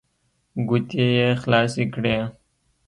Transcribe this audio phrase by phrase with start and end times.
[0.67, 2.17] ګوتې يې خلاصې کړې.